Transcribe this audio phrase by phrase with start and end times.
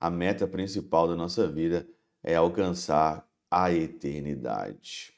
[0.00, 1.86] a meta principal da nossa vida
[2.22, 5.12] é alcançar a eternidade.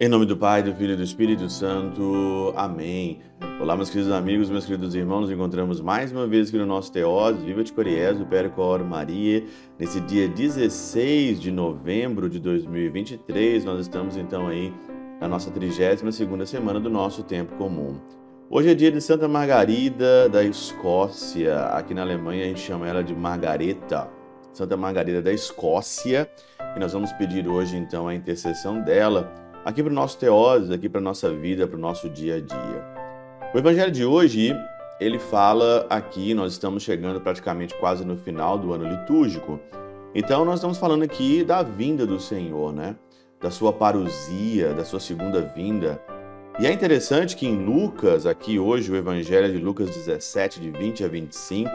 [0.00, 2.52] Em nome do Pai, do Filho e do Espírito Santo.
[2.56, 3.22] Amém.
[3.62, 5.20] Olá, meus queridos amigos, meus queridos irmãos.
[5.20, 9.44] Nos encontramos mais uma vez aqui no nosso Teós, Viva de Coriés, o Percor Maria.
[9.78, 14.74] Nesse dia 16 de novembro de 2023, nós estamos então aí
[15.20, 18.00] na nossa 32ª semana do nosso tempo comum.
[18.50, 21.66] Hoje é dia de Santa Margarida da Escócia.
[21.66, 24.10] Aqui na Alemanha a gente chama ela de Margareta.
[24.52, 26.28] Santa Margarida da Escócia.
[26.74, 29.32] E nós vamos pedir hoje então a intercessão dela
[29.64, 32.91] aqui para o nosso teose, aqui para nossa vida, para o nosso dia a dia.
[33.54, 34.56] O evangelho de hoje,
[34.98, 39.60] ele fala aqui, nós estamos chegando praticamente quase no final do ano litúrgico,
[40.14, 42.96] então nós estamos falando aqui da vinda do Senhor, né?
[43.38, 46.00] Da sua parousia, da sua segunda vinda.
[46.58, 51.04] E é interessante que em Lucas, aqui hoje, o evangelho de Lucas 17, de 20
[51.04, 51.70] a 25,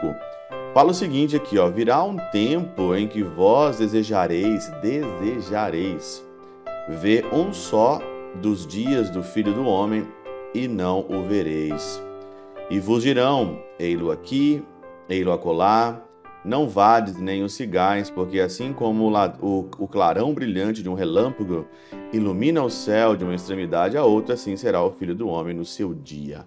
[0.74, 6.26] fala o seguinte aqui, ó, virá um tempo em que vós desejareis, desejareis
[6.88, 8.00] Vê um só
[8.34, 10.04] dos dias do Filho do Homem
[10.54, 12.02] e não o vereis.
[12.70, 14.62] E vos dirão: ei-lo aqui,
[15.08, 16.02] ei-lo acolá,
[16.44, 21.66] não vades nem os cigais, porque assim como o, clarão brilhante de um relâmpago
[22.12, 25.64] ilumina o céu de uma extremidade a outra, assim será o Filho do Homem no
[25.64, 26.46] seu dia.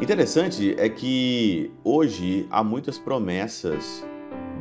[0.00, 4.04] Interessante é que hoje há muitas promessas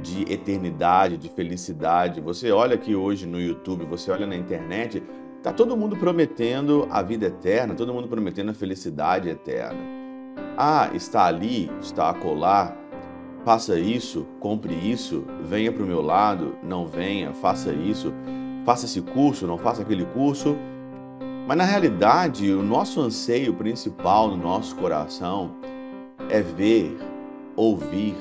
[0.01, 2.19] de eternidade, de felicidade.
[2.21, 5.01] Você olha aqui hoje no YouTube, você olha na internet,
[5.41, 9.79] tá todo mundo prometendo a vida eterna, todo mundo prometendo a felicidade eterna.
[10.57, 12.77] Ah, está ali, está a colar,
[13.43, 18.13] faça isso, compre isso, venha para o meu lado, não venha, faça isso,
[18.65, 20.55] faça esse curso, não faça aquele curso.
[21.47, 25.55] Mas na realidade, o nosso anseio principal no nosso coração
[26.29, 26.97] é ver,
[27.55, 28.15] ouvir,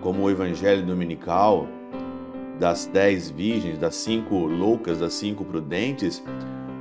[0.00, 1.68] como o Evangelho Dominical
[2.58, 6.22] das dez virgens, das cinco loucas, das cinco prudentes,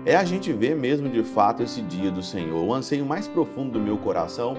[0.05, 2.63] é a gente ver mesmo de fato esse dia do Senhor.
[2.63, 4.55] O anseio mais profundo do meu coração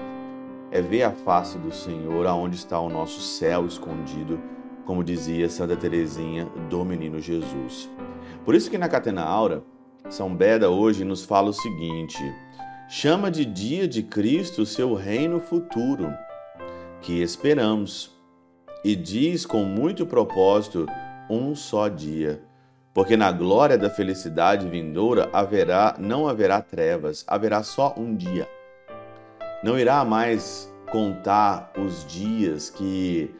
[0.71, 4.39] é ver a face do Senhor, aonde está o nosso céu escondido,
[4.85, 7.89] como dizia Santa Teresinha do Menino Jesus.
[8.45, 9.63] Por isso que na Catena Aura,
[10.09, 12.19] São Beda hoje nos fala o seguinte:
[12.87, 16.11] chama de dia de Cristo seu reino futuro,
[17.01, 18.11] que esperamos
[18.83, 20.87] e diz com muito propósito
[21.29, 22.41] um só dia.
[22.93, 28.47] Porque na glória da felicidade vindoura haverá, não haverá trevas, haverá só um dia.
[29.63, 33.33] Não irá mais contar os dias que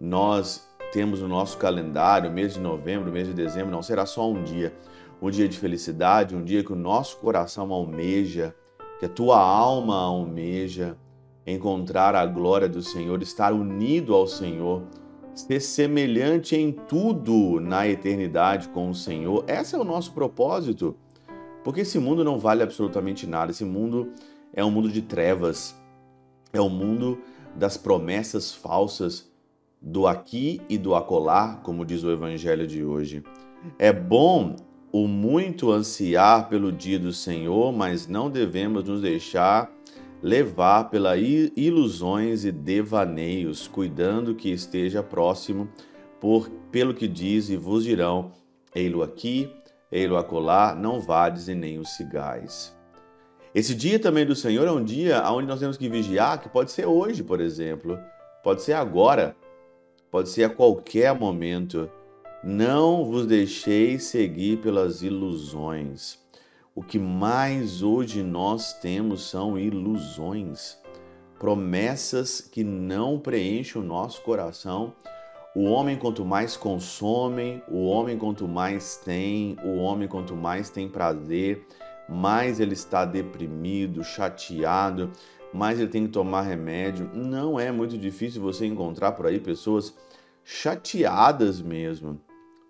[0.00, 4.44] nós temos no nosso calendário, mês de novembro, mês de dezembro, não será só um
[4.44, 4.72] dia.
[5.20, 8.54] Um dia de felicidade, um dia que o nosso coração almeja,
[9.00, 10.96] que a tua alma almeja,
[11.44, 14.84] encontrar a glória do Senhor, estar unido ao Senhor,
[15.34, 19.44] ser semelhante em tudo na eternidade com o Senhor.
[19.48, 20.96] Esse é o nosso propósito.
[21.64, 23.50] Porque esse mundo não vale absolutamente nada.
[23.50, 24.12] Esse mundo
[24.52, 25.74] é um mundo de trevas.
[26.52, 27.18] É o um mundo
[27.54, 29.30] das promessas falsas
[29.80, 33.22] do aqui e do acolá, como diz o evangelho de hoje.
[33.78, 34.56] É bom
[34.92, 39.72] o muito ansiar pelo dia do Senhor, mas não devemos nos deixar
[40.22, 41.18] levar pelas
[41.56, 45.68] ilusões e devaneios, cuidando que esteja próximo,
[46.20, 48.32] por pelo que diz e vos dirão,
[48.74, 49.50] ei-lo aqui,
[49.90, 52.74] ei-lo acolá, não vades e nem os cigais.
[53.54, 56.70] Esse dia também do Senhor é um dia onde nós temos que vigiar, que pode
[56.70, 57.98] ser hoje, por exemplo,
[58.42, 59.36] pode ser agora,
[60.10, 61.90] pode ser a qualquer momento.
[62.42, 66.21] Não vos deixeis seguir pelas ilusões.
[66.74, 70.78] O que mais hoje nós temos são ilusões,
[71.38, 74.94] promessas que não preenchem o nosso coração.
[75.54, 80.88] O homem, quanto mais consome, o homem, quanto mais tem, o homem, quanto mais tem
[80.88, 81.62] prazer,
[82.08, 85.12] mais ele está deprimido, chateado,
[85.52, 87.10] mais ele tem que tomar remédio.
[87.12, 89.94] Não é muito difícil você encontrar por aí pessoas
[90.42, 92.18] chateadas mesmo,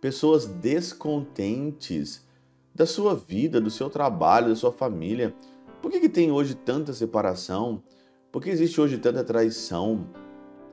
[0.00, 2.26] pessoas descontentes
[2.74, 5.34] da sua vida, do seu trabalho, da sua família.
[5.80, 7.82] Por que, que tem hoje tanta separação?
[8.30, 10.06] Por que existe hoje tanta traição?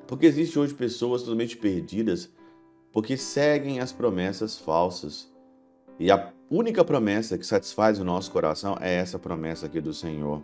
[0.07, 2.31] Por que existe hoje pessoas totalmente perdidas?
[2.91, 5.31] Porque seguem as promessas falsas.
[5.99, 10.41] E a única promessa que satisfaz o nosso coração é essa promessa aqui do Senhor.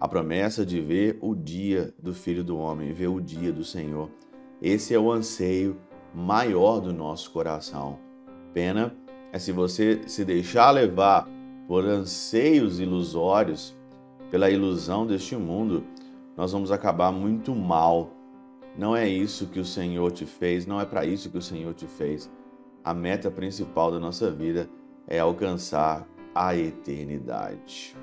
[0.00, 4.10] A promessa de ver o dia do Filho do Homem, ver o dia do Senhor.
[4.60, 5.80] Esse é o anseio
[6.14, 7.98] maior do nosso coração.
[8.52, 8.94] Pena
[9.32, 11.28] é se você se deixar levar
[11.68, 13.76] por anseios ilusórios,
[14.30, 15.84] pela ilusão deste mundo,
[16.36, 18.10] nós vamos acabar muito mal.
[18.78, 21.74] Não é isso que o Senhor te fez, não é para isso que o Senhor
[21.74, 22.30] te fez.
[22.82, 24.68] A meta principal da nossa vida
[25.06, 27.96] é alcançar a eternidade.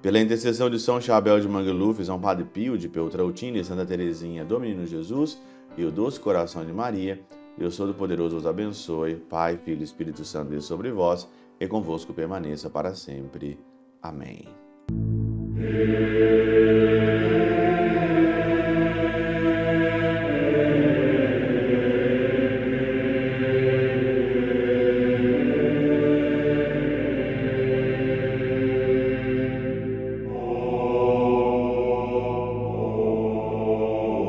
[0.00, 4.44] Pela intercessão de São Chabel de Mangluf, São Padre Pio de Peltrautina e Santa Teresinha
[4.44, 5.40] do Menino Jesus
[5.78, 7.20] e o Doce Coração de Maria,
[7.56, 11.28] Deus Todo-Poderoso os abençoe, Pai, Filho e Espírito Santo, Deus sobre vós
[11.60, 13.58] e convosco permaneça para sempre.
[14.02, 14.44] Amém.